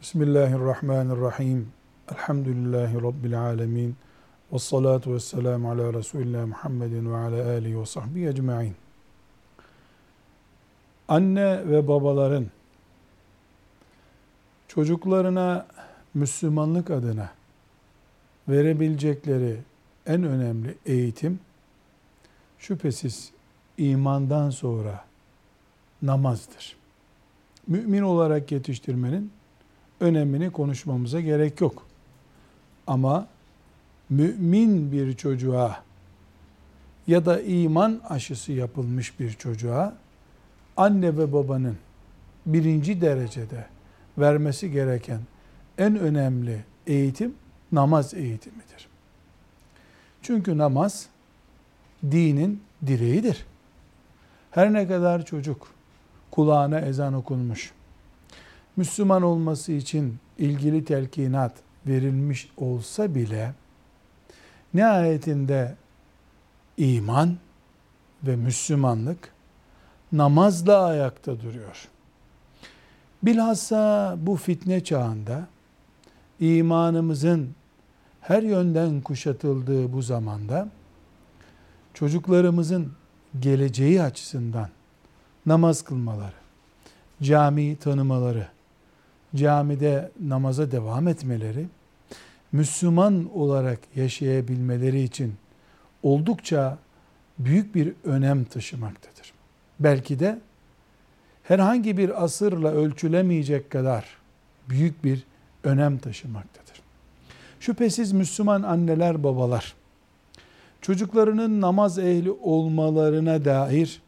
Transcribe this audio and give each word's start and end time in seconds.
Bismillahirrahmanirrahim. 0.00 1.68
Elhamdülillahi 2.12 3.02
Rabbil 3.02 3.40
alemin. 3.40 3.96
Ve 4.52 4.58
salatu 4.58 5.14
ve 5.14 5.20
selamu 5.20 5.70
ala 5.70 5.94
Resulillah 5.94 6.46
Muhammedin 6.46 7.12
ve 7.12 7.16
ala 7.16 7.50
alihi 7.50 7.80
ve 7.80 7.86
sahbihi 7.86 8.28
ecma'in. 8.28 8.76
Anne 11.08 11.68
ve 11.68 11.88
babaların 11.88 12.46
çocuklarına 14.68 15.66
Müslümanlık 16.14 16.90
adına 16.90 17.30
verebilecekleri 18.48 19.56
en 20.06 20.22
önemli 20.22 20.78
eğitim 20.86 21.40
şüphesiz 22.58 23.32
imandan 23.78 24.50
sonra 24.50 25.04
namazdır. 26.02 26.76
Mümin 27.66 28.02
olarak 28.02 28.52
yetiştirmenin 28.52 29.39
önemini 30.00 30.50
konuşmamıza 30.50 31.20
gerek 31.20 31.60
yok. 31.60 31.86
Ama 32.86 33.26
mümin 34.10 34.92
bir 34.92 35.16
çocuğa 35.16 35.82
ya 37.06 37.26
da 37.26 37.40
iman 37.40 38.00
aşısı 38.08 38.52
yapılmış 38.52 39.20
bir 39.20 39.32
çocuğa 39.32 39.94
anne 40.76 41.18
ve 41.18 41.32
babanın 41.32 41.76
birinci 42.46 43.00
derecede 43.00 43.66
vermesi 44.18 44.70
gereken 44.70 45.20
en 45.78 45.98
önemli 45.98 46.64
eğitim 46.86 47.34
namaz 47.72 48.14
eğitimidir. 48.14 48.88
Çünkü 50.22 50.58
namaz 50.58 51.06
dinin 52.10 52.62
direğidir. 52.86 53.46
Her 54.50 54.72
ne 54.72 54.88
kadar 54.88 55.24
çocuk 55.24 55.74
kulağına 56.30 56.80
ezan 56.80 57.14
okunmuş, 57.14 57.72
Müslüman 58.80 59.22
olması 59.22 59.72
için 59.72 60.18
ilgili 60.38 60.84
telkinat 60.84 61.52
verilmiş 61.86 62.48
olsa 62.56 63.14
bile 63.14 63.54
nihayetinde 64.74 65.76
iman 66.76 67.36
ve 68.22 68.36
Müslümanlık 68.36 69.32
namazla 70.12 70.84
ayakta 70.84 71.40
duruyor. 71.40 71.88
Bilhassa 73.22 74.14
bu 74.18 74.36
fitne 74.36 74.84
çağında 74.84 75.48
imanımızın 76.40 77.50
her 78.20 78.42
yönden 78.42 79.00
kuşatıldığı 79.00 79.92
bu 79.92 80.02
zamanda 80.02 80.68
çocuklarımızın 81.94 82.92
geleceği 83.40 84.02
açısından 84.02 84.68
namaz 85.46 85.82
kılmaları, 85.82 86.40
cami 87.22 87.76
tanımaları, 87.76 88.48
camide 89.36 90.10
namaza 90.20 90.70
devam 90.70 91.08
etmeleri, 91.08 91.66
Müslüman 92.52 93.30
olarak 93.34 93.78
yaşayabilmeleri 93.96 95.02
için 95.02 95.34
oldukça 96.02 96.78
büyük 97.38 97.74
bir 97.74 97.92
önem 98.04 98.44
taşımaktadır. 98.44 99.32
Belki 99.80 100.18
de 100.18 100.38
herhangi 101.42 101.96
bir 101.96 102.24
asırla 102.24 102.70
ölçülemeyecek 102.72 103.70
kadar 103.70 104.04
büyük 104.68 105.04
bir 105.04 105.24
önem 105.64 105.98
taşımaktadır. 105.98 106.82
Şüphesiz 107.60 108.12
Müslüman 108.12 108.62
anneler 108.62 109.22
babalar 109.24 109.74
çocuklarının 110.80 111.60
namaz 111.60 111.98
ehli 111.98 112.30
olmalarına 112.30 113.44
dair 113.44 114.02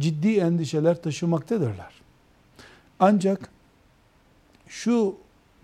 ciddi 0.00 0.36
endişeler 0.36 1.02
taşımaktadırlar. 1.02 1.92
Ancak 3.00 3.50
şu 4.72 5.16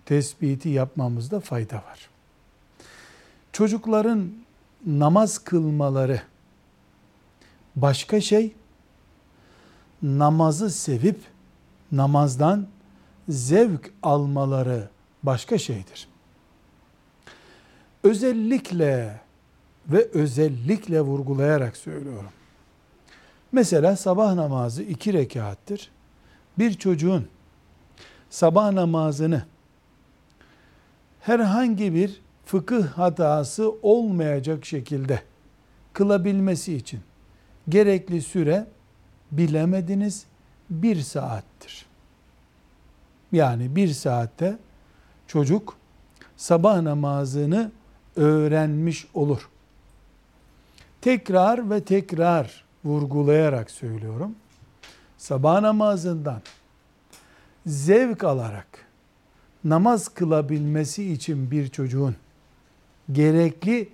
tespiti 0.07 0.69
yapmamızda 0.69 1.41
fayda 1.41 1.77
var. 1.77 2.11
Çocukların 3.53 4.33
namaz 4.87 5.39
kılmaları 5.39 6.23
başka 7.77 8.21
şey, 8.21 8.55
namazı 10.03 10.71
sevip 10.71 11.21
namazdan 11.93 12.67
zevk 13.29 13.93
almaları 14.03 14.89
başka 15.23 15.59
şeydir. 15.59 16.09
Özellikle 18.03 19.21
ve 19.89 20.09
özellikle 20.13 21.01
vurgulayarak 21.01 21.77
söylüyorum. 21.77 22.33
Mesela 23.53 23.97
sabah 23.97 24.35
namazı 24.35 24.83
iki 24.83 25.13
rekattir. 25.13 25.91
Bir 26.59 26.75
çocuğun 26.75 27.29
sabah 28.31 28.73
namazını 28.73 29.43
herhangi 31.21 31.95
bir 31.95 32.21
fıkıh 32.45 32.87
hatası 32.87 33.73
olmayacak 33.83 34.65
şekilde 34.65 35.23
kılabilmesi 35.93 36.75
için 36.75 37.01
gerekli 37.69 38.23
süre 38.23 38.67
bilemediniz 39.33 40.27
bir 40.71 41.01
saattir. 41.01 41.87
Yani 43.33 43.77
bir 43.77 43.89
saatte 43.89 44.59
çocuk 45.27 45.77
sabah 46.37 46.81
namazını 46.81 47.71
öğrenmiş 48.17 49.07
olur. 49.15 49.49
Tekrar 51.01 51.71
ve 51.71 51.85
tekrar 51.85 52.65
vurgulayarak 52.85 53.71
söylüyorum. 53.71 54.35
Sabah 55.19 55.61
namazından 55.61 56.43
zevk 57.67 58.25
alarak 58.25 58.87
namaz 59.65 60.09
kılabilmesi 60.09 61.13
için 61.13 61.51
bir 61.51 61.69
çocuğun 61.69 62.17
gerekli 63.13 63.89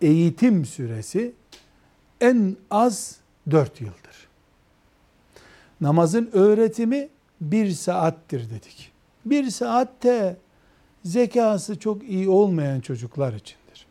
eğitim 0.00 0.64
süresi 0.64 1.32
en 2.20 2.56
az 2.70 3.16
dört 3.50 3.80
yıldır. 3.80 4.28
Namazın 5.80 6.30
öğretimi 6.32 7.08
bir 7.40 7.70
saattir 7.70 8.50
dedik. 8.50 8.92
Bir 9.24 9.50
saatte 9.50 10.36
zekası 11.04 11.78
çok 11.78 12.02
iyi 12.02 12.28
olmayan 12.28 12.80
çocuklar 12.80 13.32
içindir. 13.32 13.86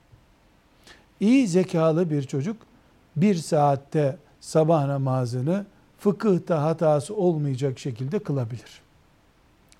İyi 1.19 1.47
zekalı 1.47 2.09
bir 2.09 2.23
çocuk 2.23 2.57
bir 3.15 3.35
saatte 3.35 4.17
sabah 4.39 4.85
namazını 4.85 5.65
fıkıhta 5.99 6.63
hatası 6.63 7.15
olmayacak 7.15 7.79
şekilde 7.79 8.19
kılabilir. 8.19 8.86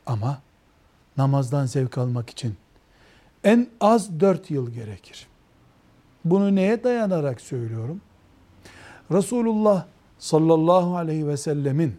Ama 0.08 0.42
namazdan 1.18 1.66
zevk 1.66 1.98
almak 1.98 2.30
için 2.30 2.56
en 3.44 3.68
az 3.82 4.20
dört 4.20 4.52
yıl 4.52 4.72
gerekir. 4.72 5.28
Bunu 6.26 6.56
neye 6.56 6.84
dayanarak 6.84 7.42
söylüyorum? 7.42 8.02
Resulullah 9.12 9.86
sallallahu 10.20 10.98
aleyhi 10.98 11.28
ve 11.28 11.38
sellemin 11.38 11.96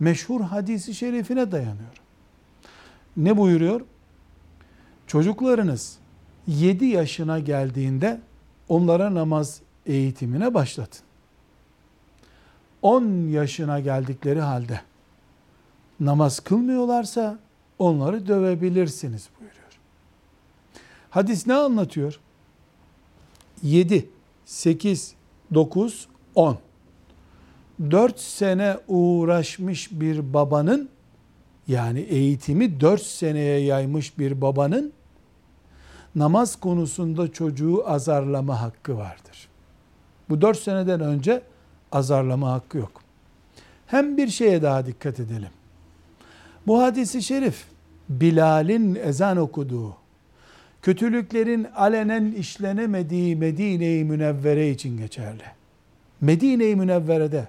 meşhur 0.00 0.40
hadisi 0.40 0.94
şerifine 0.94 1.52
dayanıyorum. 1.52 2.02
Ne 3.16 3.36
buyuruyor? 3.36 3.80
Çocuklarınız 5.06 5.98
7 6.46 6.84
yaşına 6.84 7.38
geldiğinde 7.38 8.20
onlara 8.68 9.14
namaz 9.14 9.60
eğitimine 9.86 10.54
başlatın. 10.54 11.02
10 12.82 13.28
yaşına 13.28 13.80
geldikleri 13.80 14.40
halde 14.40 14.80
namaz 16.00 16.40
kılmıyorlarsa 16.40 17.38
onları 17.78 18.26
dövebilirsiniz 18.26 19.28
buyuruyor. 19.40 19.78
Hadis 21.10 21.46
ne 21.46 21.54
anlatıyor? 21.54 22.20
7, 23.62 24.10
8, 24.44 25.14
9, 25.54 26.08
10. 26.34 26.58
4 27.90 28.20
sene 28.20 28.76
uğraşmış 28.88 29.88
bir 29.92 30.34
babanın 30.34 30.88
yani 31.68 32.00
eğitimi 32.00 32.80
4 32.80 33.02
seneye 33.02 33.60
yaymış 33.60 34.18
bir 34.18 34.40
babanın 34.40 34.92
namaz 36.14 36.56
konusunda 36.56 37.32
çocuğu 37.32 37.88
azarlama 37.90 38.60
hakkı 38.60 38.96
vardır. 38.96 39.48
Bu 40.28 40.40
4 40.40 40.58
seneden 40.58 41.00
önce 41.00 41.42
azarlama 41.92 42.52
hakkı 42.52 42.78
yok. 42.78 43.02
Hem 43.86 44.16
bir 44.16 44.28
şeye 44.28 44.62
daha 44.62 44.86
dikkat 44.86 45.20
edelim. 45.20 45.50
Bu 46.66 46.82
hadisi 46.82 47.22
şerif 47.22 47.64
Bilal'in 48.08 48.94
ezan 48.94 49.36
okuduğu, 49.36 49.96
kötülüklerin 50.82 51.66
alenen 51.76 52.32
işlenemediği 52.32 53.36
Medine-i 53.36 54.04
Münevvere 54.04 54.70
için 54.70 54.98
geçerli. 54.98 55.42
Medine-i 56.20 56.76
Münevvere'de 56.76 57.48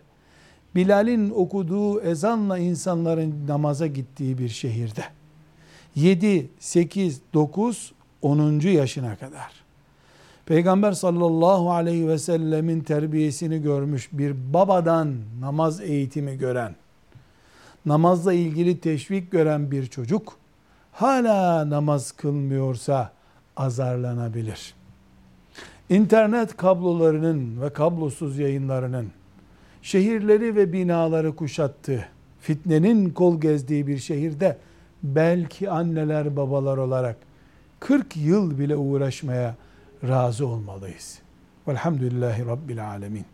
Bilal'in 0.76 1.30
okuduğu 1.30 2.02
ezanla 2.02 2.58
insanların 2.58 3.48
namaza 3.48 3.88
gittiği 3.88 4.38
bir 4.38 4.50
şehirde 4.50 5.04
7, 5.96 6.50
8, 6.60 7.22
9, 7.34 7.92
10. 8.22 8.60
yaşına 8.60 9.16
kadar 9.16 9.52
Peygamber 10.46 10.92
sallallahu 10.92 11.72
aleyhi 11.72 12.08
ve 12.08 12.18
sellemin 12.18 12.82
terbiyesini 12.82 13.62
görmüş 13.62 14.10
bir 14.12 14.54
babadan 14.54 15.16
namaz 15.40 15.82
eğitimi 15.82 16.38
gören 16.38 16.76
namazla 17.86 18.34
ilgili 18.34 18.80
teşvik 18.80 19.32
gören 19.32 19.72
bir 19.72 19.88
çocuk 19.88 20.39
hala 21.02 21.70
namaz 21.70 22.12
kılmıyorsa 22.12 23.12
azarlanabilir. 23.58 24.74
İnternet 25.90 26.58
kablolarının 26.58 27.62
ve 27.62 27.74
kablosuz 27.74 28.38
yayınlarının 28.38 29.12
şehirleri 29.82 30.56
ve 30.56 30.74
binaları 30.74 31.36
kuşattığı, 31.36 32.06
fitnenin 32.40 33.10
kol 33.10 33.42
gezdiği 33.42 33.88
bir 33.88 33.98
şehirde 33.98 34.58
belki 35.04 35.70
anneler 35.70 36.36
babalar 36.36 36.78
olarak 36.78 37.18
40 37.80 38.18
yıl 38.18 38.60
bile 38.60 38.76
uğraşmaya 38.76 39.56
razı 40.08 40.48
olmalıyız. 40.48 41.20
Velhamdülillahi 41.68 42.46
Rabbil 42.46 42.90
Alemin. 42.90 43.26